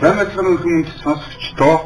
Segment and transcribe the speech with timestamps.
[0.00, 1.76] Сайн мэцхан хүмүүст сонсогчдоо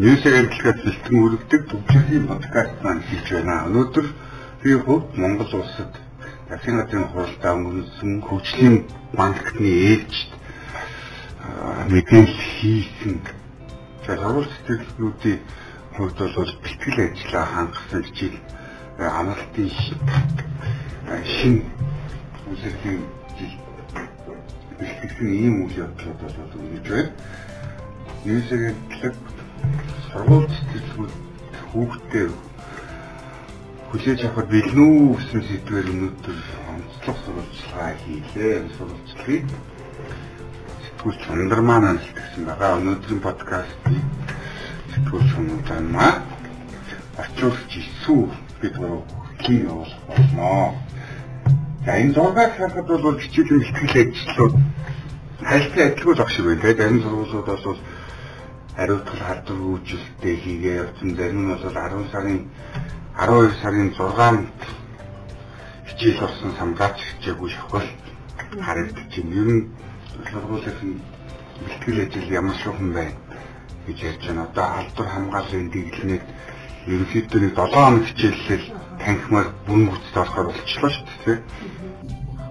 [0.00, 3.68] Ньюсээр хэлгээд бэлтгэн үргэлдэг төвчлийн подкаст маань хийж байна.
[3.68, 4.06] Өнөөдөр
[4.64, 5.92] би хувьд Монгол улсад
[6.48, 8.76] Дахин газрын хуралдаа өнгөрсөн хөгжлийн
[9.12, 10.32] банкны ээлжид
[11.92, 13.20] мэдээлэл хийсэн.
[14.08, 15.40] За сурвалж сэтгэлнүүдийн
[16.00, 18.38] хувьд бол бэлтгэл ажиллаа хангасан хичээл
[19.20, 19.68] амралтын
[21.28, 21.56] шин
[22.48, 23.00] үйлчлэгийн
[24.78, 27.12] бэлтгэсэн ийм үйл явдлууд бол үүнэж байна.
[28.24, 29.14] Ньюсээр хэлдэг
[30.10, 31.12] сургууль сэтгэлгүүд
[31.70, 32.26] хүүхдээ
[33.88, 36.38] хүлээж авахд бэлэн үү гэсэн сэдвээр өнөөдөр
[36.70, 38.68] онцлог сурвалжлага хийлээ.
[38.76, 39.46] Сурвалжлагыг
[40.84, 42.78] сэтгүүлч Ундар маань хэлсэн байгаа.
[42.78, 44.02] Өнөөдрийн подкастыг
[44.92, 46.22] сэтгүүлч Ундар маань
[47.18, 48.22] очиулж ирсүү
[48.60, 48.82] гэдэг
[49.42, 50.87] хин явуулах болно.
[51.88, 54.54] За энэ зургийг харахад бол хичээлийн ихтгэл ажлууд
[55.40, 56.60] хайлтын адилгүй л ах шиг байна.
[56.60, 57.78] Тэгээд энэ сургуулиуд бол
[58.76, 61.10] хариуцлага халдвар үйлчлэлтэй хийгээ явсан.
[61.16, 62.38] Зарим нь бол 10 сарын
[63.16, 64.60] 12 сарын 6-нд
[65.88, 67.88] хичээл болсон самгаач хичээгүй шахвал
[68.36, 69.32] харагдаж байна.
[69.40, 69.64] Ер нь
[70.28, 71.00] сургуулийн
[71.64, 73.16] бэлтгэл ажил ямар шухан байна
[73.88, 74.44] гэж ярьж байна.
[74.44, 76.24] Одоо халдвар хамгааллын дэглэнэд
[76.92, 78.66] ерөнхийдөө нэг 7 хоног хичээллэл
[79.02, 81.38] танхимаар бүрэн гүцэд орохоор болчихлоо шүү дээ.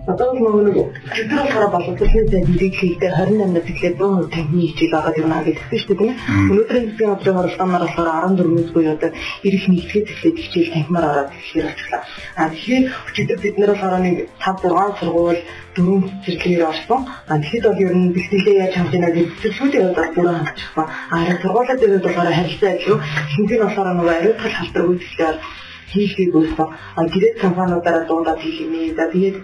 [0.07, 5.31] Одоо нөгөө чигээр болохоор боловсролын зай нэрийг хийхдээ 28-наас эхлээд 100% танхимын хичээл байгаа юм
[5.35, 6.11] аа гэсэн шүү дээ.
[6.47, 8.09] Өнөөдрийн хэсгийн хоолойн хуралдаанаар болохоор
[8.39, 9.11] 14-өөс буюу одоо
[9.47, 12.01] ирэх нэгтгэж эхлээд хичээл танхимаар ороод ихээр болчихлоо.
[12.39, 15.41] А тэгэхээр өчигдөр бид нэр болохоор нэг 5 6 сургууль
[15.75, 17.01] дөрөв зэрэглээр орсон.
[17.27, 20.83] А тэгэхэд бол ер нь бэлтгэлээ яаж хамж байна гэж зөвшөөрлөө бол бүрэн хандчих ба.
[21.11, 22.97] А сургуулиуд дээр болохоор харилцаа илүү
[23.35, 25.37] хинтийн болохоор нөгөө ариутгал халдвар үйлчлэлээр
[25.91, 26.67] хийхийг өөрсдөө
[27.13, 28.73] гэрээ компаниудаараа дуудаад хийх юм.
[28.97, 29.37] За тэгээд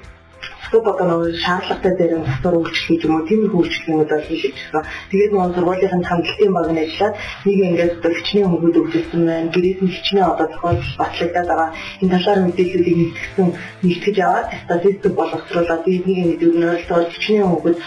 [0.74, 4.90] нөгөө шаардлагатай дээр нь дотор үйлчлэх юм уу тийм үйлчлэгүүд бол хийж байгаа.
[5.12, 9.54] Тэгээд нөгөө сургуулийн хамтлагийн баг нь ажиллаад нэг ингээд хичнээн хөнгөд өгсөн байна.
[9.54, 11.70] Гэрээс нь хичнээн одоо тохиолдол батлагдаад байгаа.
[12.02, 13.48] Энэ талаар мэдээллүүдийг нэгтгэсэн
[13.86, 17.78] нэгтгэж аваад статистик боловсруулаад тэгээд нэг нэг өгнөөлтөөр хичнээн хөнгөд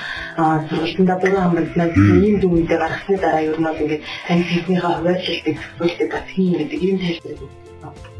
[0.68, 1.88] сургалтандаа бүрэн хамгаалснаа
[2.22, 6.80] ийм үедээ гаргасны дараа ер нь бол ингээд тань техникийн хуваалцалтыг зөвлөдөг бас хийн гэдэг
[6.86, 8.15] ийм тайлбарыг өгсөн.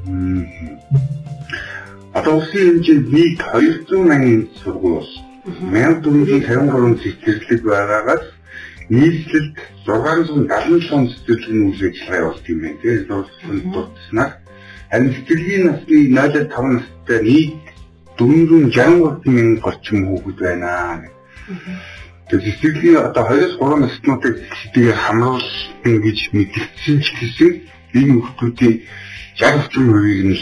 [2.14, 5.10] Одоо улсын хэмжээнд нийт 200 мянган сургууль
[5.46, 8.24] 1453 цэцэрлэг байгаагаас
[8.88, 9.54] нийслэлд
[9.86, 12.78] 677 цэцэрлэгийн үйл ажиллагаа явуулт юм байна.
[12.82, 14.32] Тэгээд дурдсан дурдснаар
[14.90, 17.54] харин цэцэрлэгийн насны 0.5 настай нийт
[18.18, 21.10] 463 мянган орчим хүүхэд байна.
[22.30, 27.50] Тэгээд цэцэрлэгийн одоо 2-3 наснуудыг хэдийгээр хамруулсан гэж мэдгдсэн ч гэсэн
[28.00, 28.74] энэ хүүхдүүдийн
[29.36, 30.36] 60% нь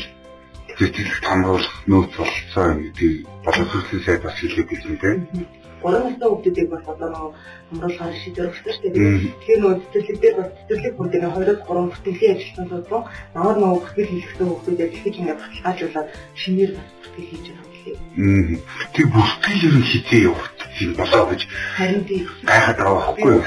[0.79, 3.13] сэтгэл хамруулах нөөц болцоо гэдэг
[3.45, 5.19] боловсролын сайд бас хэлээд байсан тийм.
[5.83, 7.31] Гурван настай хүүхдүүдийг бас одоо нөгөө
[7.71, 8.95] хамруулахаар шийдвэр өгсөн шүү дээ.
[9.39, 13.03] Тэгэхээр нөгөө цэцэрлэг дээр бас цэцэрлэг бүрдээ 2-3 бүртгэлийн ажилтнууд болсон.
[13.35, 16.09] Намар нөгөө бүтгэл хийлгэсэн хүүхдүүдээ дахиж ингээд баталгаажуулаад
[16.41, 18.61] шинээр бас бүтгэл хийж байгаа юм.
[18.95, 21.43] Тэг бүтгэл ер нь хизээ явагдах юм болоо гэж
[21.77, 23.43] харин тийм гайхаад байгаа байхгүй юу?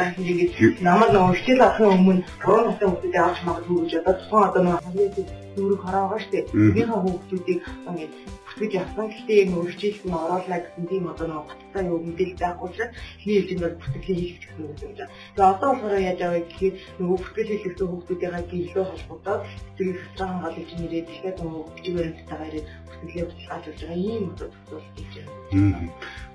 [0.87, 5.47] Намар нөгөө хичээл авахын өмнө 3 настай хүүхдүүдээ авч магадгүй гэж одоо тухайн одоо нөгөө
[5.57, 6.45] дүүрэг хороогаа штэ.
[6.53, 8.13] Энийхээ хүүхдүүдийг ингээд
[8.47, 9.05] бүтгэж явсан.
[9.09, 13.35] Гэхдээ яг хичээлд нь ороолаа гэсэн тийм одоо нөгөө баттай юу мэдээлэл байхгүй учраас хний
[13.37, 15.09] хэлжинд бол бүтгэл хийх гэсэн үг юм жаа.
[15.33, 19.41] Тэгээ одоо болохоор яаж аваа гэхээр нөгөө бүтгэл хийлгэсэн хүүхдүүдийнхээ гэлөө холбогдоод
[19.77, 24.79] тэгээ хэвцэн гал гэж нэрээд дахиад нөгөө хичээл баримттайгаар ирээд бүтгэлээ баталгаажуулж байгаа ийм одоо
[24.95, 25.33] хийж байна.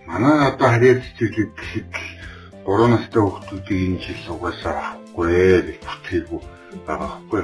[0.07, 1.93] Манай одоо харьяа цэцэрлэг гэхэд
[2.67, 6.41] 3 настай хүүхдүүдийг энэ жил угаасаа авахгүй гэж бүтээгүй
[6.87, 7.43] байгаа байхгүй?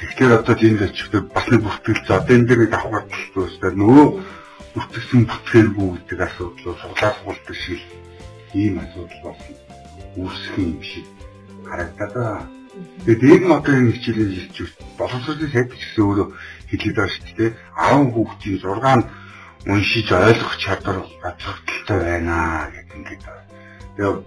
[0.00, 4.06] Тэгэхээр одоо энд очихдоо бас нэг бүртгэл за одоо энэ дээр нэг авах гэхлээр нөгөө
[4.72, 7.80] бүртгэсэн бүтгээргүй гэдэг асуудал суглаас болдог шиг
[8.56, 9.40] ийм асуудал бас
[10.16, 11.06] үүсэх юм шиг
[11.68, 12.48] харагдаад байна.
[13.04, 14.56] Тэгээд энэ одоо энэ хичээлийн хэлж
[14.96, 16.28] боловсролын сайд гэсэн өөрөө
[16.70, 17.50] хэлээд байгаа шүү дээ.
[17.76, 19.04] 10 хүүхдийн 6 нь
[19.66, 23.24] уншиж ойлгох чадвар гадагтай байна гэх ингээд.
[23.96, 24.18] Тэгээд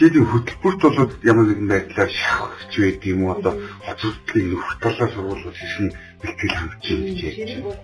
[0.00, 3.54] хичээлийн хөтөлбөрт бол ямар нэгэн байдлаар шахагч байд юм уу одоо
[3.84, 5.86] хоцролтын нөхөр талаа сургуулиуд хийсэн
[6.20, 7.76] бэлтгэл хангаж ингэж ярьж байна.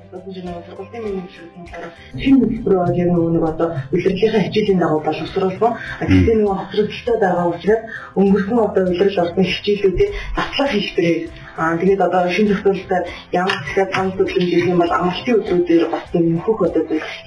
[2.17, 5.73] Шинэ хөтөлбөр яг нэг одоо удирдлагын хичээлийн дагуу боловсруулсан.
[6.01, 7.83] Гэхдээ нэг хоцролттой байгаа учраас
[8.17, 11.15] өнгөрсөн одоо удирдал орсон хичээлүүдээ батлах хийхдээ
[11.57, 16.05] Аа тэгээд одоо шинэ зөвлөлтөөр ямар хэсэг цан төлөмж ирэх юм бол амралтын өдрүүдээр бас
[16.13, 16.83] тийм нөхөх одоо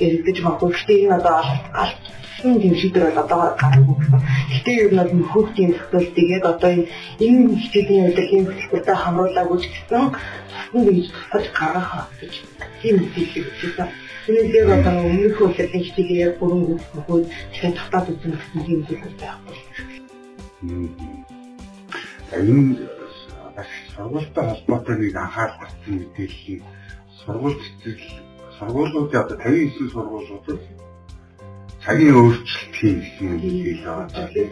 [0.05, 0.69] яригдаж магадгүй.
[0.69, 1.35] Гэхдээ энэ одоо
[1.83, 2.03] алт
[2.39, 4.21] Шинэ тийм шийдвэр бол одоо гарахгүй гэсэн.
[4.53, 10.03] Гэтэ ер нь бол нөхөдийн зөвлөлтийг яг одоо энэ хичээлийн удирдлагын хөтөлбөртэй хамруулаагүй ч гэсэн
[10.47, 12.33] тусдан гэж тусаж гаргах гэж
[12.79, 13.89] тийм зүйлийг өгсөн.
[14.23, 16.61] Тэрнээ одоо өмнөх удирдлагын хичээлийг яг бүрэн
[16.95, 19.57] нөхөд дахин татаад үзэн гэсэн тийм зүйлүүд байхгүй.
[22.39, 22.98] Энэ бас
[23.99, 26.63] сургуультай холбоотой нэг анхаарал татсан мэдээлэл нь
[27.19, 28.15] сургууль цэцэл
[28.57, 30.61] сургуулиудын одоо 59 сургуулиудад
[31.83, 34.47] цагийн өөрчлөлт хийх гэсэн мэдээлэл байгаа.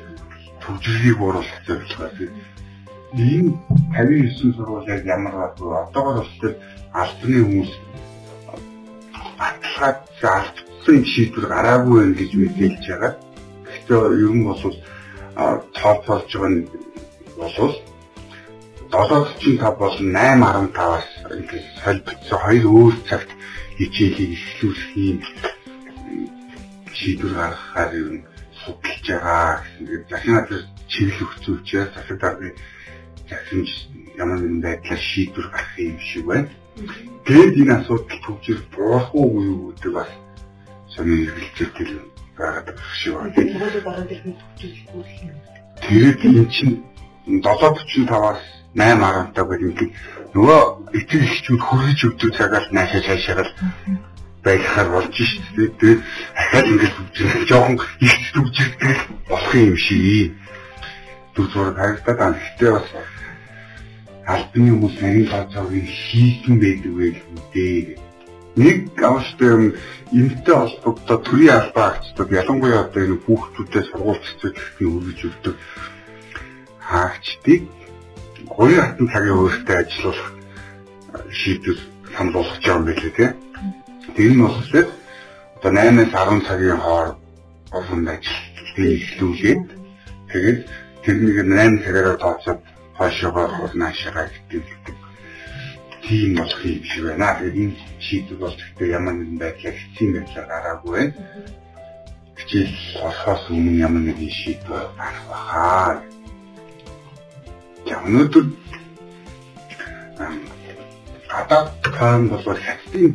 [0.63, 2.29] Төвжирлийг бууруулах зорилготой.
[3.15, 3.55] Энэ
[3.95, 5.87] 59 сургууль яг ямар байна?
[5.87, 6.31] Одоогор бас
[6.91, 7.71] албаны хүмүүс
[9.39, 9.99] баталгаад
[10.35, 13.13] алдсан шийдвэр гараагүй байх гэж мэдээлж байгаа.
[13.63, 14.59] Гэхдээ ер нь бол
[15.71, 16.67] топ болж байгаа нь
[17.39, 17.75] бол
[18.91, 23.29] 745 болон 815-аас ингээд солилцсон хоёр өөр цагт
[23.77, 25.19] хичээлийг эхлүүлэх юм
[26.95, 28.23] шийдвэр гаргахаар нь
[28.63, 29.61] судалж байгаа.
[30.09, 30.47] Захиад
[30.87, 32.53] чиглэл өгцүүлчихээ засаг даргын
[33.29, 33.69] захимж
[34.15, 36.49] ямар нэгэн байдлаар шийдвэр гаргах юм шиг байна.
[37.27, 40.11] Тэгээд энэ асуудал төвчээр буурах уу юу гэдэг бас
[40.87, 41.87] сони эргэлзээтэй
[42.39, 43.35] байгаад байгаа шиг байна.
[45.83, 46.75] Тэгээд энэ чинь
[47.27, 49.91] 745-аас 8.10 гэдэг ингээд
[50.37, 50.61] нөгөө
[50.97, 53.45] эцэг эхчүүд хөргөж өгдөг цагаас наашаа цаашаа
[54.45, 55.69] байхаар болж шүү дээ.
[55.81, 56.01] Тэгээд
[56.37, 56.95] дахиад ингээд
[57.49, 57.75] жоохон
[58.05, 60.31] их зүгжигдэх болох юм шиг.
[61.33, 62.37] Дүр зураг харагдаад байна.
[62.37, 62.87] Гэтэ бас
[64.27, 68.07] албаны хүмүүс нарийн тооцоог хийсэн байдаг байх үү
[68.57, 69.63] нэг авштай юм
[70.11, 75.55] энэтэй холбогдоод төрийн албаа агчдад ялангуяа одоо энэ хүүхдүүдэд сургууль цэцэрлэхний үргэлж өгдөг
[76.89, 77.61] хаагчдыг
[78.45, 80.29] хоёрын хатан цагийн өөртөө ажиллуулах
[81.39, 81.79] шийдвэр
[82.15, 83.33] санал болгож байгаа юм билээ тийм.
[84.15, 84.87] Тэр нь болохоор
[85.57, 87.19] одоо 8-аас 10 цагийн хооронд
[87.77, 89.61] олон ажилтныг эхлүүлээд
[90.31, 90.59] тэгээд
[91.03, 92.61] тэрнийг 8 цагаараа тооцоод
[92.97, 94.95] хойшоогоо наашаага гэдэг
[96.07, 97.37] тийм болох юм шиг байна.
[97.39, 97.75] Тэгээд энэ
[98.05, 101.13] шийдвэр бол гэхдээ ямар нэгэн байдлаар хэцүү байдлаар гараагүй байна.
[102.37, 102.75] Хичээл
[103.07, 106.01] орохоос өмнө ямар нэгэн шийдвэр гарах бахаа.
[107.87, 108.45] За өнөөдөр
[111.31, 113.13] гадаад таан бол хятадын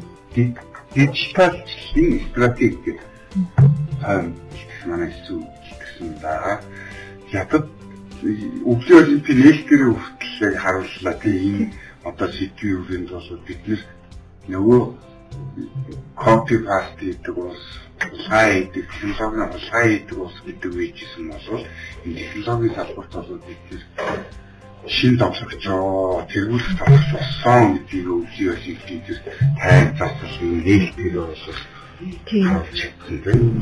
[0.94, 2.98] дижиталчлалын стратеги гэдэг
[4.00, 4.32] таан
[4.88, 5.44] манай зүйл
[5.80, 6.60] гэсэн даа.
[7.30, 7.68] Хятад
[8.70, 11.14] өвлийн олимпийн нээлтээр хүртэл харууллаа.
[11.20, 11.72] Тийм
[12.08, 13.62] одоо сэдвийн үрэнд бол бид
[14.48, 14.80] нөгөө
[16.16, 17.60] копи паст гэдэг бас
[18.08, 21.64] улаан гэдэг технологийн улаан гэдэг бас гэдэг үеижсэн бол
[22.06, 23.62] энэ технологийн салбарт бол бид
[24.88, 29.00] шин томсогчоо тэргүүлэх томсогч болсон гэдгийг өвлийн олимпийн
[29.60, 31.36] тайз засал нээлтээр бол
[32.26, 32.50] Тийм.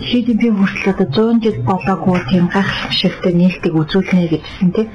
[0.09, 4.89] Шийдэмпийн хүртэл одоо 100 жил болоогүй тийм гайхалшигтай нээлтийг үзүүлнэ гэдсэн тийм.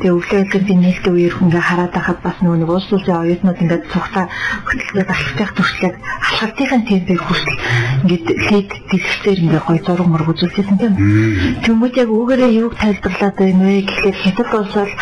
[0.00, 3.84] Тэгээ өвлөө элбийн нээлтийн үеэр хүнгээ хараад байхад бас нөгөө нэг улс улсын оюутнууд ингээд
[3.92, 4.24] цугтаа
[4.68, 5.94] хөтөлбөрөд алхах туршлаг
[6.28, 7.58] алхалтын темпийг хүртэл
[8.04, 10.94] ингээд лид дэлгэцээр ингээд гой зураг мөр үзүүлсэн тийм.
[11.64, 14.92] Тэмүүт яг үүгээрээ юуг тайлбарлаад байна вэ гэхлээр хятад улс бол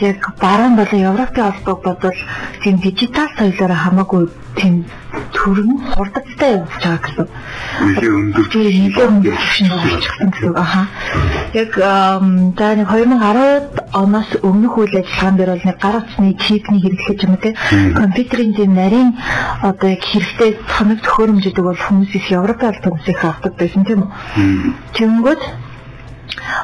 [0.00, 2.20] яг баруун болон Европын холбоог бодвол
[2.62, 4.22] тийм дижитал соёлоор хамаагүй
[4.58, 4.74] тийм
[5.32, 7.26] төрөн хурдтай явж байгаа гэсэн.
[7.82, 8.46] Нэлээ өндөр.
[8.54, 10.54] Нэлээ өндөр болчихсон гэсэн.
[10.56, 10.82] Аха.
[11.54, 17.20] Яг за нэг 2010 оноос өмнөх үйл ажиллагаан дээр бол нэг гар утасны чипний хэрэглэж
[17.24, 17.54] юм те.
[17.94, 19.10] Компьютерийн тийм нарийн
[19.62, 24.10] одоо яг хэрэгтэй тоног төхөөрөмжөдөг бол хүмүүс их Европын албан ёсыг авдаг байсан тийм үү.
[24.94, 25.42] Тэнгүүд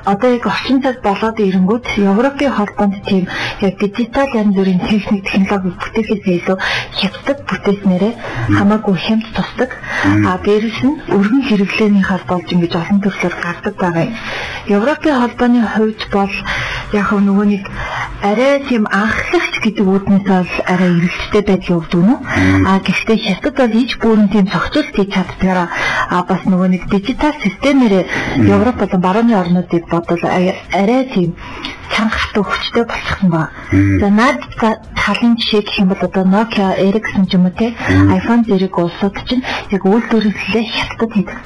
[0.04, 3.24] одоо яг орчин цаг болоод ирэнгүүт Европын холбоонд тийм
[3.60, 6.58] яг дижитал янз бүрийн техник технологи бүтээхээс илүү
[6.98, 8.14] хятад бүтээснээрээ
[8.56, 9.70] хамаагүй хямд тусдаг.
[10.28, 14.14] А дээрэс нь өргөн хэрэглээний холбоолж ингэж олон төрлөөр гардаг байгаа юм.
[14.76, 16.34] Европын холбооны хувьд бол
[16.92, 17.64] яг нөгөө нэг
[18.24, 22.16] арай тийм анхлагч гэдэг үүднээс бол арай эргэлттэй байдал явдаг нь.
[22.68, 25.68] А гэхдээ хятад бол иж бүрэн тийм зохицуулт хийж чаддгаараа
[26.08, 28.06] а бас нөгөө нэг дижитал системээр
[28.48, 30.24] Европ болон барууны орнуудыг бодвол
[30.72, 31.34] арай тийм
[31.94, 33.50] чанга хатуу хүчтэй болчихсон ба.
[33.70, 34.40] За наад
[34.96, 37.74] талын жишээ гэх юм бол одоо Nokia Ericsson ч юм уу те
[38.18, 41.38] iPhone зэрэг улсууд чинь яг үйлдвэрлэлээ хятадд хийдэг.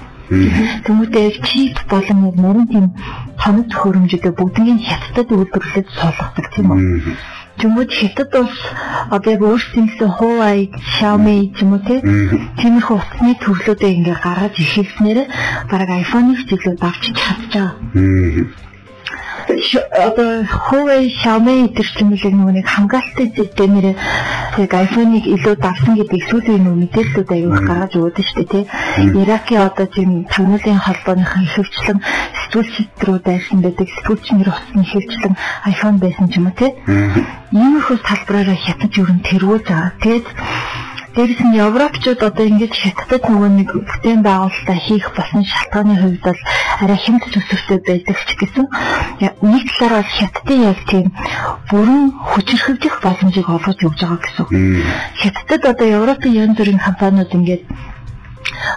[0.85, 2.87] Тэмүүтэй чип болон яг нарийн тийм
[3.43, 6.81] тоног төхөөрөмжөдөө бүгднийг хятадд үйлдвэрлэж суулгадаг тийм үү.
[7.59, 8.61] Тэмүүд хятад улс
[9.11, 15.19] одоо яг өөрсдийнхөө Huawei, Xiaomi ч юм уу тиймэрхүү утасны төрлүүдээ ингээ гаргаж ирхэлснээр
[15.71, 18.68] бараг iPhone-ыг чиглэлд авч чадчихаа
[19.47, 23.87] одоо Huawei, Xiaomi чимэлэг нөгөө нэг хамгаалалтын системээр
[24.59, 28.65] яг iPhone-ыг илүү давсан гэдэг сүүлийн нөгөө мэдээллүүд аяух гаргаж өгöd шүү дээ тий.
[29.19, 31.99] Иракийн одоо тийм тагнуулын холбооныхон ихэвчлэн
[32.39, 35.35] сэтгүүлчид рүү дайрсан байдаг сэтгүүлчнэр утасны ихэвчлэн
[35.73, 36.71] iPhone байсан ч юм уу тий.
[37.55, 39.93] Иймэрхүү талбараараа хятад юу н тэрвүүлж байгаа.
[40.03, 40.27] Тэгээд
[41.19, 46.41] Дээрээс нь европчууд одоо ингэж хятадд нөгөө нэг бүтээн байгуулалтаа хийх болсон шалтгааны хувьд бол
[46.79, 48.67] арай хямд төсөвтэй байдаг ч гэсэн
[49.19, 51.07] нэг талаараа хятадын яг тийм
[51.75, 54.47] бүрэн хүчирхэгдэх боломжийг олгож өгч байгаа гэсэн.
[55.19, 57.67] Хятадд одоо Европын янз бүрийн компаниуд ингээд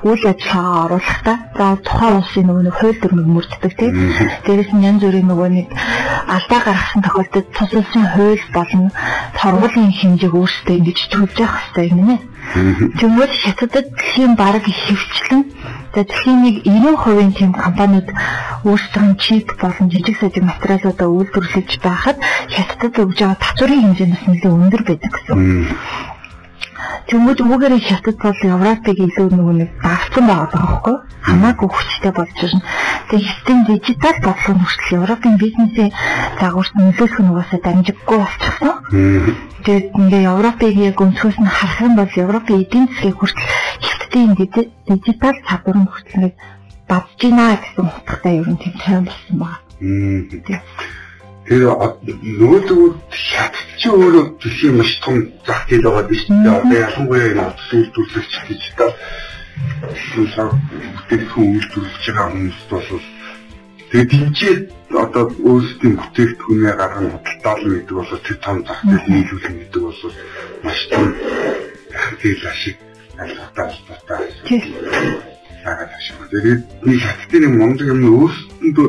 [0.01, 3.93] үйл ажиллагаа оруулахдаа за тухайн улсын нөгөө нэг хууль дүрмийг мөрддөг тийм.
[4.45, 5.67] Дээрээс нь янз бүрийн нөгөө нэг
[6.25, 8.83] алдаа гаргасан тохиолдолд тус улсын хууль болон
[9.37, 12.17] торгуулийн хэмжээг өөрсдөө ингэж төлж явах хэрэгтэй юм нэ.
[12.51, 15.41] Тэгвэл хятадд дэлхийн бараг хөвчлэн
[15.93, 18.09] за дэлхийн нэг 90% тийм компаниуд
[18.67, 22.17] өөрсдөө чип болон жижиг сажиг материалуудаа үйлдвэрлэж байхад
[22.49, 25.37] хятадд өгж байгаа татварын хэмжээ нь нэлээд өндөр байдаг гэсэн.
[27.09, 30.95] Тэнгүүд үүгээр хятад бол Европыг илүү нөгөө нэг давсан байгаа байхгүй
[31.27, 32.61] хамаагүй хүчтэй болж байна.
[33.09, 35.91] Тэгээ хятадын дижитал бодлогын хүртэл Европын бизнесийн
[36.39, 38.75] загварт нөлөөлөх нь угаасаа дамжиггүй болчихсон.
[39.63, 43.49] Тэгээд ингээ Европыг яг өнцгөөс нь харах юм бол Европын эдийн засгийн хүртэл
[43.85, 44.29] хятадын
[44.87, 45.77] дижитал чадвар
[46.21, 46.33] нэг
[46.89, 49.59] бадж гинэ гэсэн утгатай ер нь тийм тайван болсон байна.
[51.47, 51.63] Тэр
[52.39, 56.37] нөгөө хятад чи өөрөө дэлхийн маш том зах зээл байгаа биш үү?
[56.45, 58.85] Одоо ялангуяа энэ үйлдвэрлэгч гэж та
[60.13, 62.89] сүүсаа бүтээгдэхүүн үйлдвэрлэж байгаа хүмүүст бол
[63.89, 64.55] тэгээд дэмжээ
[65.03, 70.01] одоо өөрсдийн бүтээгдэхүүнээ гаргах худалдаална гэдэг бол тэр том зах зээл нийлүүлэх гэдэг бол
[70.63, 71.05] маш том
[72.21, 72.77] зээл ашиг
[73.17, 74.19] алхатаа алхатаа.
[75.63, 76.15] Сагаад ашиг.
[76.31, 78.87] Тэгээд нэг хаттын нэг мондөг юм өөрсдөндөө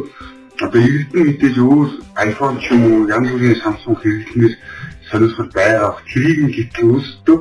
[0.60, 1.88] одоо иргэдэн мэдээж өөр
[2.28, 4.56] iPhone ч юм уу янз бүрийн Samsung хэрэглэнээс
[5.08, 5.96] сонирхол байгаа.
[6.10, 7.38] Тэрийг нь гэтэл өөрсдөө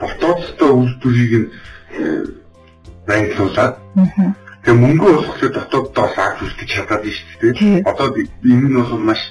[0.00, 1.48] дотооддоо үйлдвэрийг нь
[1.98, 2.24] э,
[3.06, 3.74] байрлуулад
[4.62, 7.82] тэгээ мөнгө олохлоо дотооддоо саад үлдэж чадаад байна шүү дээ.
[7.90, 9.22] Одоо энэ нь бол маш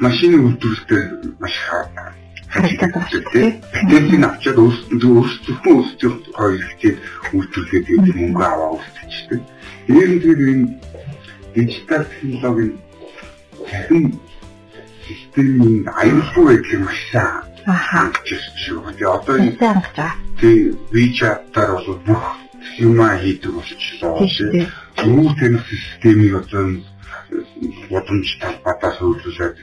[0.00, 1.02] машины үйлдвэрлэлтэй
[1.38, 2.92] маш харагддаг
[3.32, 3.52] тийм.
[3.72, 6.94] Патентийг авчаад өөрсдөө өөрсдөө өөрсдөө хоёр хэрэгтэй
[7.34, 9.40] үйлдвэрлэгээд мөнгө аваа үлдчихдэг.
[9.90, 10.66] Энэ нь тэгээд энэ
[11.54, 12.78] дижитал технологийн
[13.70, 14.20] цахим
[15.06, 16.82] системийн аюулгүй байдлыг
[17.64, 18.28] хангаж
[18.64, 18.92] шүү.
[18.92, 19.56] Тэгээ одоо энэ
[20.40, 22.24] тий WeChat-аар бол бүх
[22.78, 24.20] юмаа хийдэг болчихлоо.
[25.04, 26.64] Өөр тэнх системийг одоо
[27.90, 29.54] бодомж талбайтаас хөвлүүлээд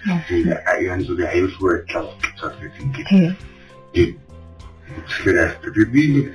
[0.87, 4.15] янз бүрийн аюулгүй байдлаа бодлоо гэдэг ингээд.
[5.07, 6.25] Тэгэхээр яагаад би нэг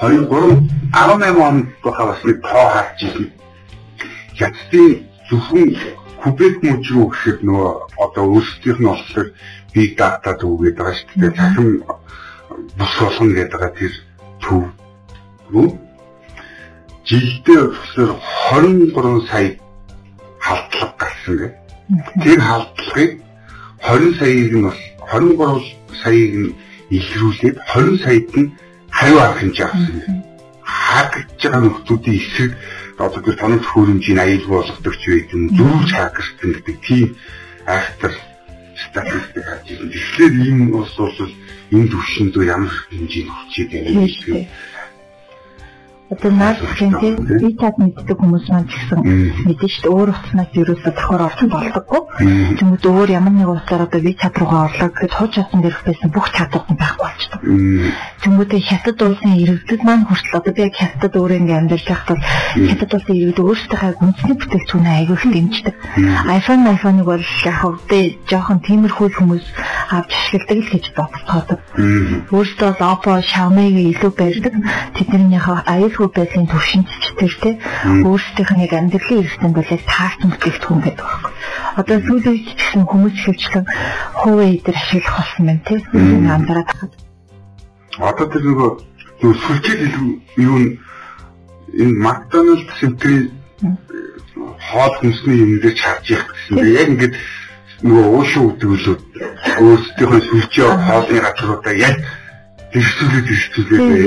[0.00, 3.39] 2 3 18 онд бахаас нэг тоо харж ирсэн
[4.40, 5.68] хятадын зөвхөн
[6.20, 7.72] Кубек мөч рүү гэхэд нөгөө
[8.04, 9.28] одоо өөрсдийнх нь болохоор
[9.72, 11.32] big data төвгээд байгаа шүү дээ.
[11.32, 11.70] Дахин
[12.76, 13.94] бус болгоно гэдэг байгаа тэр
[14.44, 14.64] төв
[15.52, 15.68] рүү
[17.08, 18.12] жилдээ болохоор
[18.92, 19.48] 23 сая
[20.44, 21.54] халдлага гарсан гэх.
[22.22, 23.12] Тэр халдлагыг
[23.80, 24.78] 20 саяыг нь бас
[25.08, 26.52] 23 саяыг нь
[26.96, 28.52] илрүүлээд 20 саяд нь
[28.92, 30.22] хариу авах хэмжээ авсан.
[30.68, 32.52] Хаагдж байгаа нөхдүүдийн эсрэг
[33.00, 37.08] одоо тэр тоног хөрөмжийн аюулгүй болгодог ч байх юм зөрүүж хаагсан гэдэг тийм
[37.64, 38.12] айхтар
[38.76, 39.92] статистик харж байна.
[39.92, 41.18] Тэгэхээр энэ бас бол
[41.72, 44.48] энэ төвшөнд ямар хэмжээнд хүчээд байна гэдэг
[46.10, 48.98] одоо наадхийн тийм би тад мэддэг хүмүүс маань ч гэсэн
[49.46, 52.02] мэдэн шүү дээ өөр утаснаас ерөөсө тохиор орж болдоггүй.
[52.58, 56.10] Тэнгүүд өөр ямар нэг утгаар одоо би чад руугаа орлоо гэхэд хууч чадсан дээрх байсан
[56.10, 57.40] бүх чадвар нь байхгүй болчихдог.
[58.26, 62.22] Тэнгүүд хятад улсын иргэдэд маань хүртэл одоо би яг хятад өөрөө ингээм амьдарч байхад бол
[62.66, 65.74] хятад улсын иргэд өөрсдийнхээ үндэсний бүтээгдэхүүнээ аягүй их дэмждэг.
[66.26, 69.46] iPhone iPhone-ыг бол яг хөвдөө жоохон тиймэрхүү хүмүүс
[69.90, 71.58] авч ашигладаг л гэж боддог.
[72.30, 74.54] Өөрсдөө Oppo, Xiaomi-г илүү барьдаг.
[74.96, 77.50] Тэднийхээ аюул аюулгүй байдлын төвшинч тэр те
[78.06, 81.30] өөрсдийнх нь яг амьдралын эрсдэнд бол яг таарсан бүтээгдэхүүн гэдэг байна.
[81.80, 83.66] Одоо сүүлийн үед гэсэн хүмүүс хөвчлэн
[84.14, 85.74] хувийн идэр ашиглах болсон байна те.
[86.30, 86.92] Андараад хахад.
[87.98, 88.70] Одоо тэр нөгөө
[89.20, 89.96] зөв сүлжээл
[90.38, 90.56] юу
[91.74, 93.30] энэ Макдоналд сэнтрийн
[94.70, 96.54] хоол хүнсний юм дээр чарж явах гэсэн.
[96.70, 97.14] Яг ингээд
[97.80, 99.00] нөгөө уушуу үдгэлүүд
[99.64, 101.96] өөрсдийнхөө сүлжээ хоолны газруудаа яг
[102.72, 103.26] дэрсүүлээд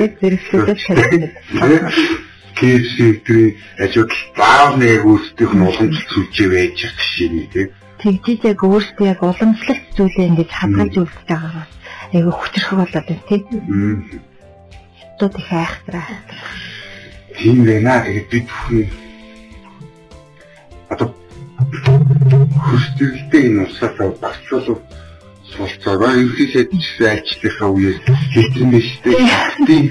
[0.03, 1.89] яг дэрсүүлээд шалгана.
[2.53, 7.69] KFC өдрийн ажил баавны яг өөрсдийнх нь уламжлалт сүлжээ байж байгаа жишээ тийм.
[7.97, 11.69] Тэгжиж яг өөрсдөө яг уламжлалт зүйлээ ингэж хадгалж үлдэж байгаагаар
[12.13, 13.43] айгүй хүчрэх болоод байна тийм.
[15.17, 16.07] Тот их айхтраа.
[17.37, 18.05] Тийм байна.
[18.05, 18.85] Тэгээд бид бүхэн
[20.93, 21.09] одоо
[22.03, 24.81] хөсдөлтэй энэ усаасаа багцлуулах
[25.53, 27.99] суулцаараа ерхийдээ ажлынхаа үеэс
[28.33, 29.17] хэлсэн биш үү?
[29.67, 29.85] Тийм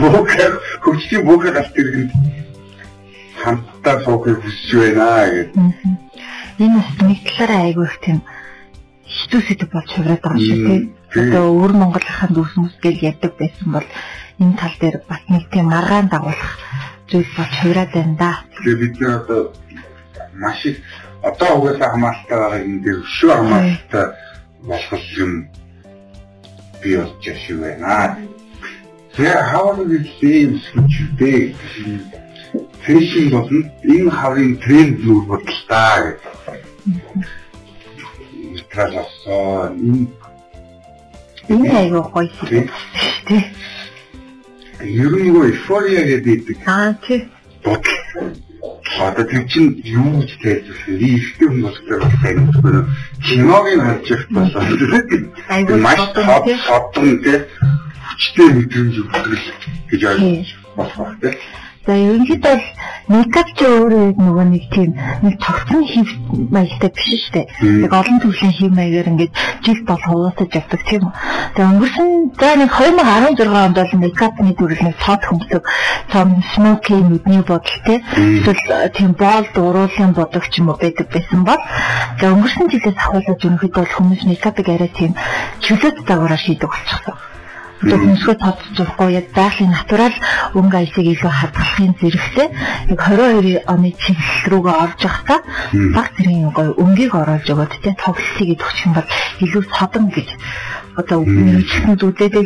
[0.00, 2.10] буугаар хөгжлийн буугаар алт иргэн
[3.42, 5.54] хамтдаа суухыг хүсэж байна гэдэг.
[6.58, 8.18] Энэ бас нэг талаараа айгүй их тийм
[9.06, 10.82] хитүү сэдв болж хувраад байгаа шүү дээ.
[11.30, 13.88] одоо өвөр Монголынхаа дүүсмэс гэж яддаг байсан бол
[14.42, 16.54] энэ тал дээр бас нэг тийм маргаан дагуулах
[17.06, 18.30] зүйл болж хувираад байна да.
[18.58, 19.40] Тэгээ бид нэр одоо
[20.34, 20.82] маш их
[21.28, 24.06] одоо угаасаа хамааралтай байгаа энэ дээр өшөө хамааралтай
[24.68, 25.32] болох юм
[26.80, 28.16] би болж шиг байна.
[29.16, 31.38] Тэгээ хавар гэж юм сүчтэй
[32.84, 33.60] фэшн болно
[33.94, 36.20] энэ хаврын тренд нүүр бодлоо гэх.
[38.70, 40.06] Траласаа энэ
[41.50, 42.66] энэ айгуу гоё шүү дээ.
[45.02, 46.56] Ер нь нөгөө эйфория гэдэг.
[46.66, 47.20] Аа тий.
[49.00, 50.96] Одоо тэр чинь юу гэж тайлбарлах вэ?
[50.96, 52.88] Ихтэй хүн болохоор тайлбарлах.
[53.24, 54.64] Киног нь харж явах болсон.
[55.48, 56.00] Айгуу маш
[56.66, 57.38] содон тий.
[58.06, 59.36] Хүчтэй мэдрэмж өгдөл
[59.90, 60.48] гэж ойлгож
[61.20, 61.34] тий.
[61.86, 62.66] За ерөнхийдөө бол
[63.14, 64.90] мейкап ч өөрөө нөгөө нэг тийм
[65.22, 66.08] нэг тогтсон хэв
[66.50, 67.46] маягтай биш шүү дээ.
[67.86, 71.14] Яг олон төрлийн хэв маягаар ингээд жил бол хуваасаж явдаг тийм үү.
[71.54, 72.08] Тэгээ өнгөрсөн
[72.42, 75.62] за нэг 2016 онд бол мейкапны төрөл нэг цоод хөмсөг
[76.10, 76.28] цом
[76.58, 78.02] смоки нүдний бодол тийм
[78.42, 81.62] эсвэл тийм болд уруулын бодог ч юм уу байдаг байсан бол
[82.18, 85.14] за өнгөрсөн жилээс ахуулаад ерөнхийдөө бол хүмүүс мейкапыг арай тийм
[85.62, 87.35] чөлөөт загвараар шийдэг болчихсон
[87.82, 90.16] одоо хүмүүсгөө тодцохгүй яг байгалийн натурал
[90.58, 92.48] өнгө аясыг илүү хадгалахын зэрэгтэй
[92.92, 95.40] яг 22 оны чиглэл рүүгээ орж явахдаа
[95.96, 99.08] баг зэргийн гоё өнгийг оруулж өгöd тэ тоглолтыг идэх юм бол
[99.44, 100.28] илүү содон гэж
[101.00, 102.44] одоо мэдчихсэн зүйлээ дээ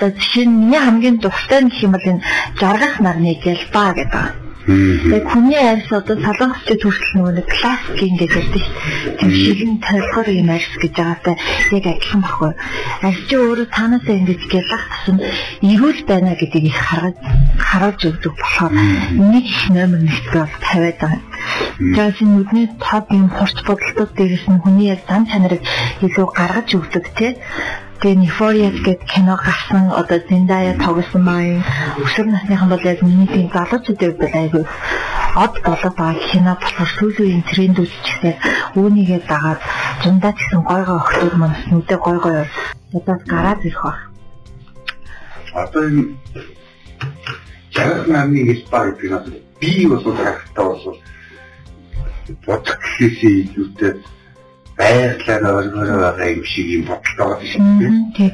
[0.00, 2.22] За жишээ нь миний хамгийн дуртай нэг юм бол энэ
[2.60, 4.47] жаргах нарны гэлба гэдэг.
[4.68, 9.16] Яг хүний арьс одоо солонгосч төрөл нөгөө нэг классик ингэж ярьдаг шүү дээ.
[9.16, 11.36] Тэр шилэн толгор юм арьс гэж байгаатай.
[11.72, 12.52] Яг адилхан баггүй.
[13.00, 15.16] Арьс чи өөрөө танаасаа ингэж гялах тусам
[15.64, 17.16] эрүүл байна гэдгийг их хараад
[17.56, 18.72] харуулж өгдөг болохоор
[19.32, 21.22] нэг номер нэгт бол тавиад байгаа.
[21.80, 25.64] Тэгээс нүдний тод юм хурц бодолтууд дээрээс нь хүний яг зам чанарыг
[26.04, 27.32] илүү гаргаж өгдөг тий
[27.98, 29.90] Тэгээ Euphoria гэдэг кино гарсан.
[29.90, 31.66] Одоо Zendaya тоглосон маань.
[31.98, 34.64] Өсвөр насныхан бол яг миний тийм залуучуудын хувьд айгүй
[35.44, 38.34] од болоод байгаа кино болохоор сүүлийн трендүүд ч гэсэн
[38.78, 39.60] үүнийгээ дагаад
[40.02, 42.36] зундаа гэсэн гой гой охтууд маань нүдэ гой гой
[42.96, 43.98] одоо гараад ирэх баг.
[45.62, 46.02] Одоо энэ
[47.74, 50.84] яг намны хэлбар гэдэг нь би бол харахтаа бол
[52.46, 53.92] бодох гэхээсээ илүүтэй
[54.78, 58.12] байгалаар өргөрөө байгаа юм шиг юм бодлоо байна.
[58.16, 58.32] Тэг.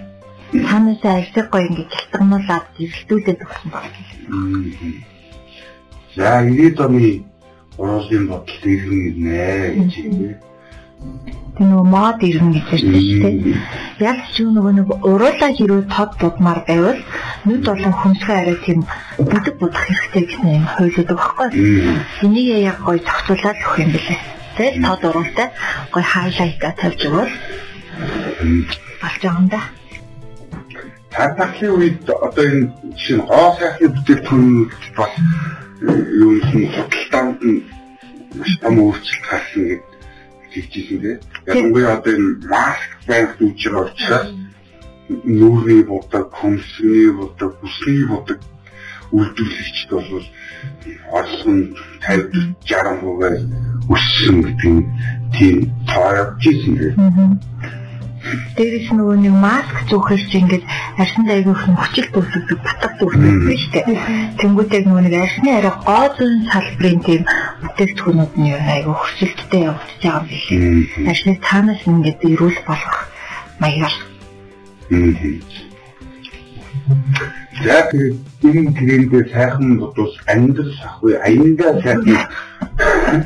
[0.53, 3.93] Танасаа альсаг гоё ингэж халтгамуулаад зэрэлтүүлээд өгсөн баг.
[6.17, 7.25] За ирээд оны
[7.79, 9.41] уруулын бодол иргэн ирнэ
[9.79, 10.39] гэж юм.
[11.59, 13.59] Тэг нөгөө мод иргэн гэж ярьдаг шүү дээ.
[13.99, 17.01] Яг ч нөгөө нэг уруулаа хэрүү тод дудмаар байвал
[17.47, 18.81] нүд болон хүнсгээ арай тийм
[19.19, 21.49] бүдэг будах хэрэгтэй гэсэн юм хуйлдаг байхгүй.
[22.23, 24.21] Энийг яг гоё зохицуулаад өгөх юм бэлээ.
[24.57, 25.49] Тэгэл тод уруултай
[25.93, 27.33] гоё хайлайта тавьж өгвөл
[29.03, 29.61] болж байгаа юм да.
[31.11, 34.47] Тархахын үед одоо энэ жишээ нь гоо сайхны бүтээгдэхүүн
[34.97, 35.13] бас
[36.23, 37.61] юу юм худалдаанд нь
[38.39, 39.91] маш том өөрчлөлт гарсан гэдэг
[40.53, 41.19] хэлчихсэн тийм.
[41.51, 44.29] Ялангуяа одоо энэ маск байх үчир учраас
[45.39, 48.39] нүүрний будаг, хөмсгний будаг, бүсний будаг
[49.15, 50.27] үйлдвэрлэгчд бол
[51.19, 51.59] орсон
[52.03, 54.75] 50 60% өссөн гэдэг
[55.37, 56.97] тийм таарч ирсэн.
[58.57, 60.65] Дээрээс нөгөө нэг маск зүүхэр чи ингээд
[60.97, 64.01] арсанд айгүйх нь хүчил төрөлдөг батг төрөлдөг шүү дээ.
[64.41, 67.23] Тэнгүүтэй нөгөө нэг арсны арай гоо зүүн салбарын тийм
[67.61, 71.11] бүтээгдэхүүнүүд нь айгүй хүчилттэй явагдаж байгаа юм билээ.
[71.13, 72.97] Арсны таанаас ингээд ирүүл болох
[73.61, 73.97] маягаар.
[77.65, 83.25] Яг энэ гэрээндээ сайхан бодвол амьдрал ахгүй аяндаа сайхан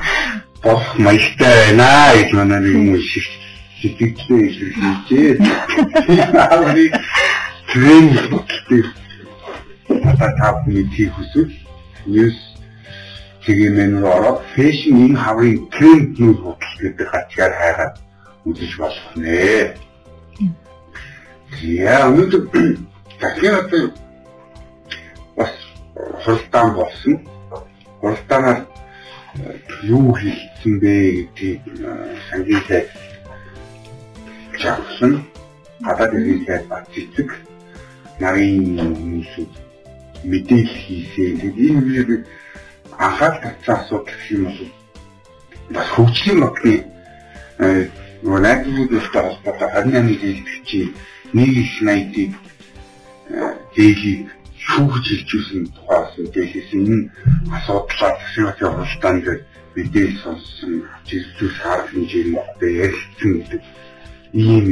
[0.63, 3.27] бох маягтай байна гэж манай нэг юм шиг
[3.81, 5.31] сэтгэлдээ илэрхийлжээ.
[6.39, 6.85] Аавны
[7.71, 8.83] тренинг болтой.
[10.19, 11.53] Та тавны тийх хүсвэл
[12.07, 12.39] news
[13.49, 17.95] тэгээ мэн ороод фэшн энэ хаврын тренд нүүр бодол гэдэг хачаар хайгаад
[18.45, 19.73] үзэж болох нэ.
[21.65, 22.45] Яа, өнөөдөр
[23.21, 23.71] дахиад
[25.37, 25.53] бас
[26.23, 27.15] хуралдаан болсон.
[28.01, 28.67] Хуралдаанаар
[29.83, 31.63] юу хийсэн бэ гэдгийг
[32.31, 32.89] сангийн сайд
[34.61, 35.13] чагсан.
[35.81, 37.29] Гадаад иргэн сайд бат цэцэг
[38.21, 39.25] нарийн
[40.25, 41.39] мэдээлэл хийсэн.
[41.41, 42.11] Тэгээд энэ үеэр
[42.99, 44.61] анхаарал татсан асуудал гэх юм бол
[45.71, 46.75] бас хөгжлийн модны
[47.59, 50.91] нөгөө найдваруудтай холбоотой 28 жилдчийн
[51.33, 52.33] нэг их 80-ийг
[53.75, 54.27] дээлийг
[54.69, 56.99] шүүгж хэлжүүлсэн тухайс дээлээс энэ
[57.57, 59.27] асуудлаа засгийн хуралдаанд
[59.75, 60.73] мэдээлэл сонссон
[61.09, 62.37] жиргүүл арга хэмжээнд
[62.83, 63.63] ярилцсан гэдэг
[64.33, 64.69] ийм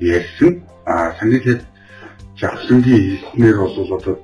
[0.00, 0.52] ярьсан.
[0.86, 1.62] А санийхэл
[2.40, 4.16] жавхлангийн хэлснээр бол одоо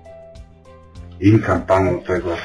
[1.26, 2.44] энэ компаниудыг бол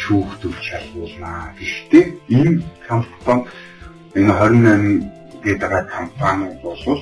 [0.00, 1.54] шүүхтүүл шалгуулнаа.
[1.58, 2.04] Гэхдээ
[2.38, 3.44] энэ компани
[4.16, 5.10] энэ 28
[5.44, 7.00] гэдэг компаниуд бол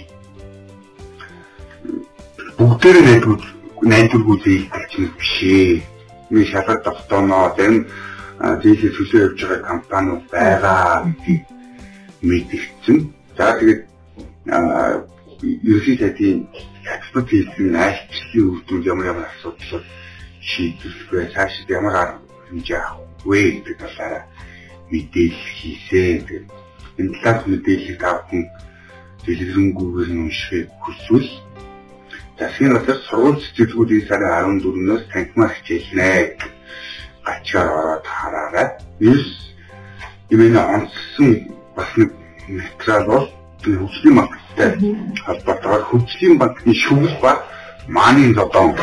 [2.62, 3.42] бүгдээр найдвар
[3.82, 5.82] найдваргүй зээлдэх чинь биш ээ.
[6.30, 7.86] මේ шалгалт автоноо энэ
[8.62, 11.42] дийлэх төлөө явж байгаа компаниуд байгаа гэдгийг
[12.22, 12.98] мэдгдсэн.
[13.34, 13.82] За тэгээд
[15.42, 16.46] ерөнхий сайдын
[16.86, 19.82] экспорт хийсэн айлчлалын үр дүнд ямар ямар асуудал
[20.38, 21.34] шийдвэрлэх вэ?
[21.34, 24.24] Цаашид ямар арга хэмжээ авах вэ гэдэг талаараа
[24.86, 26.14] мэдээлэл хийсэн.
[26.30, 26.46] Тэгээд
[27.02, 27.10] энэ
[27.50, 28.42] мэдээллийг тавхан
[29.26, 31.30] дэлгэрэнгүйгээр нь уншихыг хүсвэл
[32.38, 36.10] засгийн газар сургууль цэцгэлгүүдийн сарын 14-ноос танхимаар хичээлнэ.
[37.24, 38.68] Ачаар ороод хараарай.
[39.00, 39.28] Нийс
[40.32, 41.30] имэн онцсон
[41.76, 42.10] бас нэг
[42.48, 43.26] материал бол
[43.62, 44.70] хөгжлийн банктай
[45.24, 47.32] холбоотойгоор хөгжлийн банкны шүүх ба
[47.88, 48.74] мааны зодон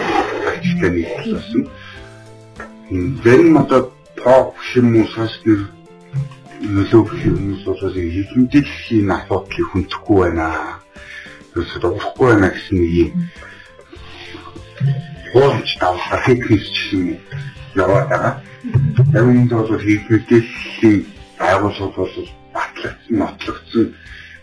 [0.50, 1.62] ажигтай нийлсэн.
[3.24, 5.62] Зэн мата топ шимусаас нэр
[6.76, 10.80] нөлөөх хүмүүс бол хилэмжил хийн асуудлыг хүндэхгүй байна.
[11.54, 13.12] Тэрс догхгүй байна гэсэн нэг юм.
[15.32, 17.04] Хөөж тавлаа хийхсэн
[17.76, 18.34] яваад байгаа.
[19.24, 21.00] Нь бол хийхмэдлийн
[21.40, 23.88] байгууллагууд бол батлагдсан, нотлогдсон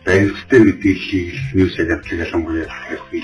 [0.06, 3.22] баримттай мэдээллийг нүүс агентлаг ялангуяа хэрэггүй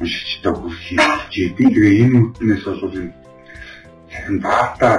[0.00, 3.14] уншигчтай хүрхийж тэгээ энэ үднээс бол энэ
[4.10, 4.92] цахим дата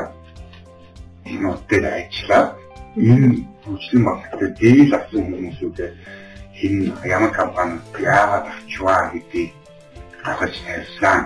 [1.44, 2.44] нотээр ажиллаа
[3.00, 5.92] энэ хүчний багтаа дээл авсан хүмүүсүүдээ
[6.60, 9.52] хэн ямар компани яагаад авчваа гэдгийг
[10.24, 11.22] хахаж ярьсан.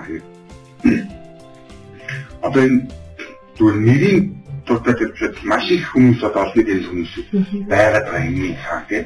[2.45, 2.87] Одоо энэ
[3.57, 4.19] зүгээр нэрийн
[4.65, 7.13] дуртай төрчөд маш их хүмүүс одоо олны дээл хүмүүс
[7.71, 9.05] байгаад байгаа юм хаа тийм.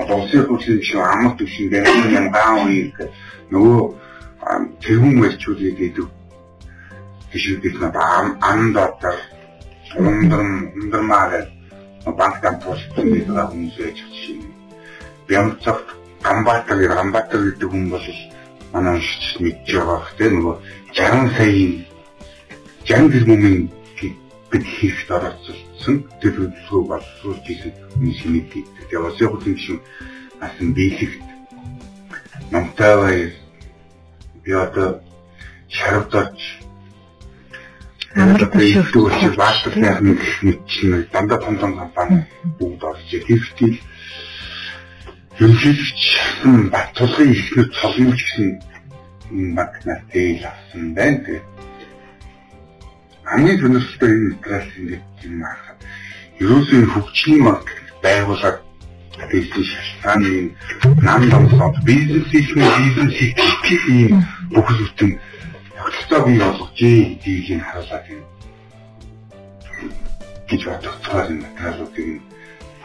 [0.00, 1.86] Одоо улсын хөгжлийн шиг амар төвшин дээр
[2.18, 2.96] юм гаан үеийг
[3.52, 3.78] нөгөө
[4.82, 6.06] тэрхүүн мэлчүүдийг гэдэг
[7.32, 9.16] тийшүүдээс надаа анд одоо
[9.96, 11.58] ундрам ундрмаа гэдэг
[12.18, 14.47] банк дампуулсан гэдэг хүмүүс яж чинь.
[15.28, 15.78] Бямцаг
[16.24, 18.06] Амбатар Амбатар гэдэг хүн бол
[18.72, 20.56] манай уншиж мэдж байгаа бох тийм нөгөө
[20.96, 21.72] 60 саяын
[22.88, 23.68] 60 тэрбумын
[24.50, 28.64] бид хийх оролцсон тэр төлөвлөгөө боловсруулж исэн хүмүүс мэдээ.
[28.88, 29.80] Тэгээ бас яг юм шиг
[30.40, 31.20] асан биелэгт
[32.50, 33.18] намтай бай
[34.44, 35.00] би одоо
[35.68, 36.38] шарвдаж
[38.16, 42.24] амар төвшөлт баатарны нэг чинь дандаа том том компани
[42.58, 43.52] бүгд орж ирэх.
[45.38, 48.48] Ерөнхийдөө Батулгын ихнэр цолмолч гэсэн
[49.56, 51.18] магнат дээл авсан байна.
[51.24, 51.46] Тэгээд
[53.22, 55.72] хамгийн сонирхолтой энэ материал ингэж юм аа.
[56.42, 57.62] Ерөөсөө хөгжлийн маг
[58.02, 58.58] байгуулаад
[59.30, 60.32] бизнес шалтгааны
[61.06, 63.14] нам дамсаад бизнес хийх нь бизнес
[63.66, 64.12] хийх юм
[64.54, 65.10] бүх зүйлтэн
[65.78, 68.22] тогтолцоо бий болгож гэдгийг харуулаад юм.
[70.48, 72.08] гэж бодогцоор энэ материалуудыг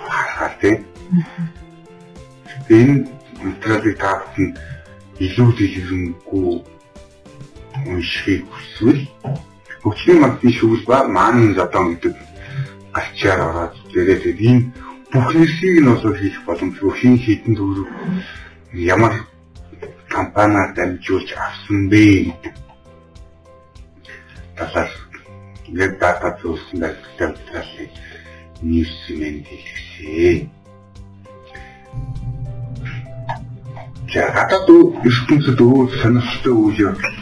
[0.06, 0.80] харахаар тийм.
[2.69, 3.08] Энэ
[3.43, 4.49] материалыг таахын
[5.19, 6.47] илүү дэлгэрэнгүй
[7.91, 9.02] уншихыг хүсвэл
[9.84, 12.15] хөгжлийн мандны шүүл ба мааны зодон гэдэг
[12.99, 14.63] ачаар ороод тэгээд энэ
[15.12, 17.89] бүх нэрсийг нь бол хийх боломжгүй хин хідэн төгрөг
[18.93, 19.13] ямар
[20.15, 22.54] компаниар дамжуулж авсан бэ гэдэг
[24.58, 24.93] талаас
[25.67, 27.91] ингээд дата зүйлсэн байлтай материалыг
[28.62, 30.62] нэрсмэнд хэлсэн.
[34.13, 34.69] За гадаад
[35.10, 37.17] ертөнцид өөр сонирхолтой үйл явдал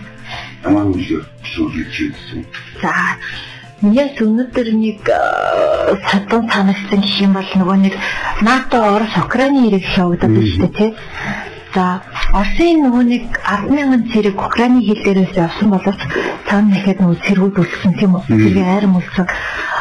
[0.67, 2.43] ямар үйл явдал хийсэн.
[2.81, 2.91] За
[3.81, 5.09] Миний өнөөдөр нэг
[6.05, 7.95] садан санагдсан гэх юм бол нөгөө нэг
[8.45, 9.85] НАТО Орос Украины хэрэг
[10.21, 10.91] байна шүү дээ тий.
[11.73, 16.01] За Оросын нөгөө нэг 100000 цэрэг Украины хил дээрээс явсан боловч
[16.45, 18.23] цаана нэхэд нөгөө цэргүүд үлдсэн тийм үү?
[18.29, 19.25] Тэгээ айрам үлдсэн.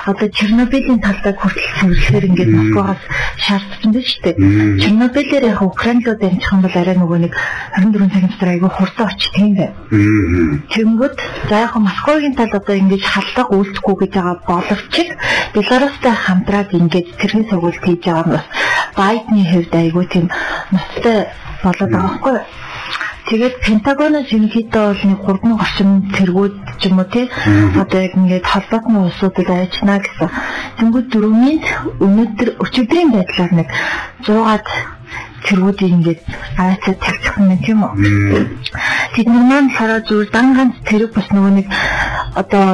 [0.06, 3.02] Одоо Чернобылийн талдаа хүртэл цэвэрлэхээр ингээд Москвагаас
[3.36, 4.36] шаардсан байна шүү дээ.
[4.80, 7.32] Чернобылээр яг Украинлууд амжих юм бол арай нөгөө нэг
[7.76, 9.70] 24 цагийн дотор айгүй хурдан очих тийм бай.
[10.72, 11.16] Тэнгүүд
[11.48, 14.94] за яг Москвагийн тал одоо ингэж халдлага үйлдэхгүй гэж байгаа боловч
[15.52, 18.46] Беларустай хамтраад ингээд тэрхэн сургуульд хийж байгаа нь бас
[18.96, 20.26] Байдны хувьд айгүй тийм
[20.72, 21.28] ноцтой
[21.62, 22.44] болоод байгаа байхгүй юу?
[23.30, 27.30] Тэгээд Пентагоноос ерөнхийдөө бол нэг 3 орчим тэргүүд ч юм уу тий
[27.78, 30.28] одоо яг ингээд холбоотны улсуудад ажиллана гэсэн.
[30.82, 31.56] Тэнгүүд дөрөвний
[32.02, 33.68] өнөөдөр өчигдрийн байдлаар нэг
[34.26, 34.66] 100-аад
[35.46, 36.20] тэргүүдийг ингээд
[36.58, 37.94] аваачаа тавьчих юм тийм үү.
[39.14, 41.66] Тэд нар маань хараа зүгээр дан ганц тэрэг бас нөгөө нэг
[42.34, 42.66] одоо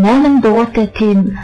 [0.00, 1.36] 8 дугуйтай тийм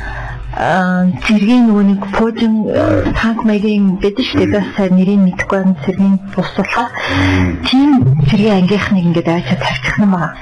[0.57, 2.65] цэргийн нөгөө нэг пуужин
[3.13, 4.65] танк маягийн байдаг шүү дээ.
[4.73, 5.77] Сайн нэрийг мэдэхгүй байна.
[5.85, 6.93] Цэргийн бус болохоор
[7.69, 7.91] тийм
[8.25, 10.33] цэргийн ангийнхныг ингээд аваад тавьчих юм байна.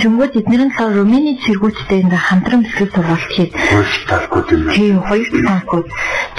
[0.00, 3.52] Тэнгүүд эднэрэн л Румыни цэргүүдтэй ингээ хамтран бэлтгэл сургалт хийж
[4.72, 5.88] тийм хоёр талкууд.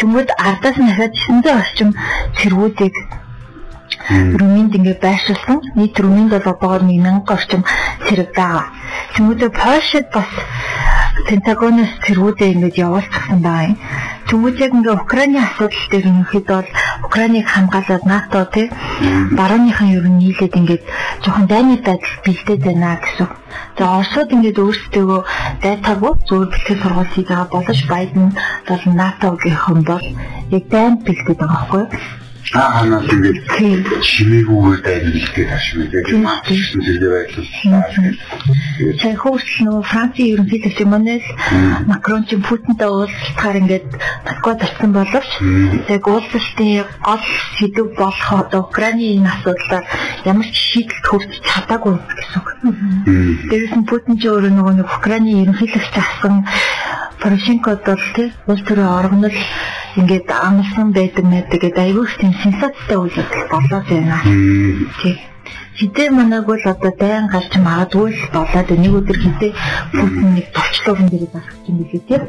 [0.01, 1.89] Тэнгүүд ардаас нь дахиад 900 орчим
[2.33, 2.95] цэргүүдийг
[4.07, 5.57] Румынд ингээ байршуулсан.
[5.75, 7.61] Нийт Румынд бол одоогоор 1000 орчим
[8.07, 8.65] цэрэг байгаа.
[9.13, 10.29] Тэнгүүдээ Польшид бас
[11.27, 13.75] Пентагоноос тэргүүдээ ингэж явуулчихсан байна.
[14.29, 16.71] Тэнгүүд яг ингээ Украины асуудал дээр ерөнхийдөө бол
[17.07, 18.67] Украиныг хамгаалаад НАТО тий
[19.37, 20.83] барууныхан ер нь нийлээд ингээд
[21.23, 23.27] жоохон дайны байдал бэлдээд байна гэсэн.
[23.77, 25.19] За Оросууд ингээд өөрсдөө
[25.63, 28.27] дайтаагүй зөв бэлтгэл сургалт хийж байгаа боловч Байден
[28.69, 30.05] бол НАТО-гийнхэн бол
[30.55, 32.18] яг дайнд бэлдээд байгаа байхгүй юу?
[32.57, 33.45] Аа ханаас ингээд
[34.01, 37.45] чимээгүүгээр дайрлалтай хашиг гэдэг маачсан зэрэг байдлаа.
[38.97, 41.27] Сая хөөсл нөгөө Францын ерөнхийлөгч Эммануэл
[41.85, 43.89] Макрон ч Путинтай уулзалтаар ингээд
[44.25, 45.31] Москвад очсон боловч
[45.93, 47.25] яг уулзалтын гол
[47.61, 49.85] сэдв болох одоо Украины энэ асуудлаар
[50.25, 52.41] ямар ч шийдэлт хүрч чадаагүй гэсэн.
[53.45, 56.49] Дээрээс нь Путин ч өөрөө нөгөө нэг Украины ерөнхийлөгч асан
[57.21, 59.37] Порошенкод бол тий улс төрийн оргонол
[59.99, 64.17] ингээд амлсан байдаг мэдэг гэдэг аягүй их тийм сенсацтай үйл явдал болоод байна.
[65.01, 65.15] Тий.
[65.79, 69.47] Хитэ манайг бол одоо дайн гарч магадгүй л болоод нэг өдөр хитэ
[69.91, 72.19] Путин нэг товчлуур дээрээ гарах юм билээ тий.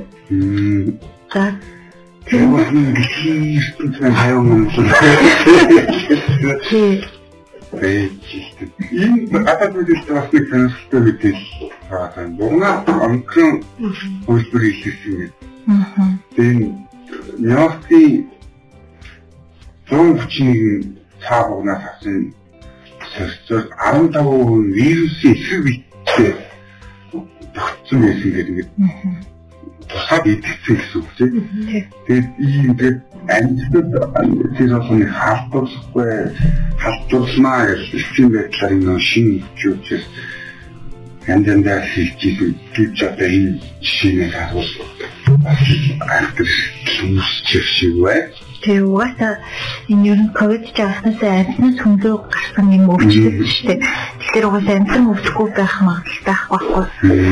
[1.32, 1.44] За
[2.30, 2.46] Тэр
[2.94, 4.62] дэлхийн ертөнцийн хаяг юм.
[6.70, 7.19] тий.
[7.70, 12.26] Энэ гадаад үйлдэл бас нэг сонирхолтой мэдээлэл байгаа.
[12.38, 12.74] Дугнаа
[13.06, 13.62] омикрон
[14.26, 15.32] хөлбөр илэрсэн гэдэг.
[15.70, 16.18] Аа.
[16.34, 16.74] Тэгээд
[17.38, 18.26] Нью-Йоркийн
[19.86, 22.34] 131 цаагнаас авсан
[23.14, 26.32] сөрцөөр 15% вирусын эсрэг битээ
[27.54, 28.68] тогтсон байсан гэдэг
[29.90, 31.32] тусаад идэвхсэн гэсэн үг тийм.
[32.06, 33.88] Тэгээд ийм ингээд амьдад
[34.56, 36.12] тэр олон халдварлахгүй
[36.82, 40.04] халдварлнаа гэж юм байдлаар энэ шинэ хөвчөөс
[41.28, 44.72] янзандаа хэлчихсэн гэж одоо энэ жишээний харуул
[46.08, 46.48] гайхдаг
[46.96, 48.20] хүмүүс чившиг бай.
[48.60, 49.34] Тэгээ угаасаа
[49.88, 53.80] энэ ер нь ковид жааснаас амьтнаас хөнгөө гарсан юм өвчлөлт шүү дээ.
[54.20, 56.84] Тэгэхээр угаасаа амьтан өвдөхгүй байх магадлалтай байхгүй.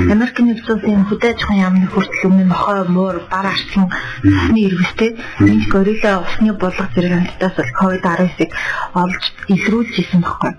[0.08, 3.84] Америкийн нэгдсэн хөдөө аж ахуйн яамны хүртэл өмнө нохой муур бар арсан
[4.24, 5.10] усны иргэстэй
[5.44, 8.50] энэ горилла усны булга зэрэг амьтдаас бол ковид 19-ыг
[8.96, 10.52] олж илрүүлж исэн байхгүй.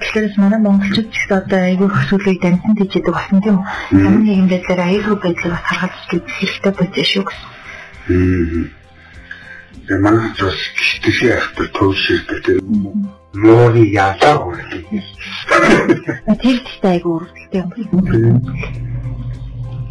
[0.00, 3.58] Тэгэхээр манай монголчууд ч гэсэн одоо айгүй хөсөлөй амьтан тийжэдэг болсон тийм
[3.92, 8.81] ямар нэгэн байдлаар аюулгүй байдлыг бас харгалж хэрэгтэй байж шүү гэсэн.
[9.86, 10.58] Тэгээ манай ч бас
[11.02, 12.58] гихтээ ахтар төвшөрдөг тэр
[13.34, 15.06] мууны ялаа үргэлж.
[16.42, 17.70] Тэр ихтэй айгүй үргэлжтэй юм.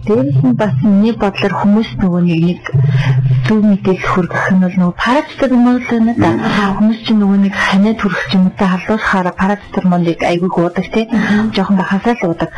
[0.02, 2.62] Дээрээс нь бас миний бодлоор хүмүүс нөгөө нэг нэг
[3.46, 6.32] зөв мэдээлэл хүргэх нь бол нөгөө парацетамол байна да.
[6.78, 11.06] Хүмүүс чинь нөгөө нэг ханиад хүрэх юм та халуурахаараа парацетамолыг айгүй уудаг тий.
[11.54, 12.50] Жохон бахасаа л уудаг.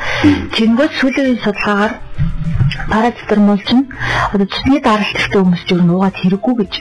[0.56, 1.94] Тэнгүүд сүүлийн судалгаагаар
[2.88, 3.92] парацетамол чинь
[4.32, 6.74] одоо цусны даралттай хүмүүс чинь нуугаад хэрэггүй гэж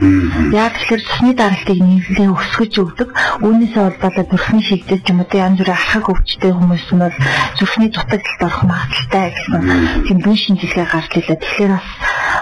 [0.00, 3.08] Яг тэгэхээр цусны даралтыг нэлээд өсгөж өгдөг.
[3.44, 7.16] Үүнээсээ холбоотой зүрхний шигдэж юм уу янз бүрийн архаг өвчтэй хүмүүс нь бол
[7.60, 9.60] зүрхний дутагдлалд орох магадaltaй гэсэн
[10.08, 11.36] тийм бие шинжилгээ гарч илээ.
[11.36, 11.88] Тэгэхээр бас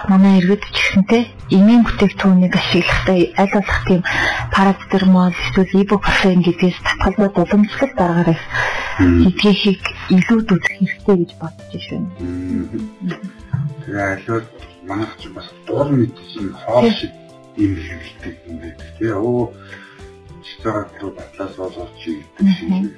[0.06, 4.02] манай иргэд ч гэсэнтэй эмийн бүтээгдэхүүнийг ашиглахдаа аль болох тийм
[4.54, 8.38] парацетамол эсвэл ибупрофен гэдгээс татгалзаад уламжлалт дараагаараа
[9.42, 9.82] хийхийг
[10.14, 12.10] илүү үзэх хэрэгтэй гэж бодож байна.
[13.82, 14.46] Тэгээ аль
[14.86, 17.12] манайх ч бас дур мэдсэн хоол шиг
[17.58, 19.12] ийм хэрэгтэй юм байдаг тий.
[19.12, 19.52] Оо
[20.46, 22.94] чигтаад руу батлаас болооч гэдэг шиг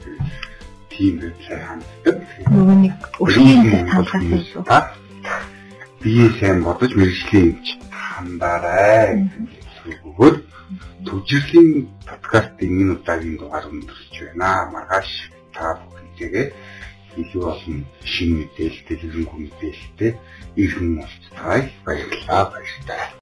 [0.92, 2.16] тийм байдлаар ханддаг.
[2.52, 2.94] Нөгөө нэг
[3.24, 4.62] өхийн хандгаас илүү.
[6.00, 9.28] Бие сайн бодож мэрэгжлийн юмч хандаарай.
[10.08, 10.38] Өгөөд
[11.06, 14.70] төвжирлийн подкастын энэ удаагийн дугаар өндөрлөж байна.
[14.72, 15.10] Маргааш
[15.54, 16.46] та бүхэнтэйгээ
[17.20, 20.12] илүү олон шинэ мэдээлэлтэй, хөрөнгө мэдээлэлтэй
[20.62, 23.10] иргэн уулзтайг баярлалаа баярлалаа.